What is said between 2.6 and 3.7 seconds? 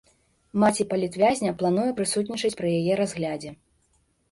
пры яе разглядзе.